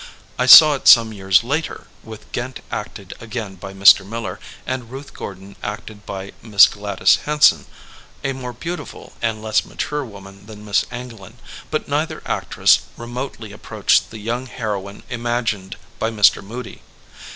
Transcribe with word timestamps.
I 0.39 0.47
saw 0.47 0.73
it 0.73 0.87
some 0.87 1.13
years 1.13 1.43
later, 1.43 1.85
with 2.03 2.31
Ghent 2.31 2.61
acted 2.71 3.13
again 3.21 3.53
by 3.53 3.71
Mr. 3.71 4.03
Miller, 4.03 4.39
and 4.65 4.89
Ruth 4.89 5.15
Jordan 5.15 5.55
acted 5.61 6.07
by 6.07 6.31
Miss 6.41 6.65
Gladys 6.65 7.17
Hanson, 7.25 7.67
a 8.23 8.33
more 8.33 8.51
beautiful 8.51 9.13
and 9.21 9.43
less 9.43 9.63
mature 9.63 10.03
woman 10.03 10.47
than 10.47 10.65
Miss 10.65 10.85
Anglin, 10.89 11.35
but 11.69 11.87
neither 11.87 12.23
actress 12.25 12.79
re 12.97 13.05
motely 13.05 13.51
approached 13.51 14.09
the 14.09 14.17
young 14.17 14.47
heroine 14.47 15.03
imagined 15.07 15.75
by 15.99 16.09
Mr. 16.09 16.43
Moody. 16.43 16.81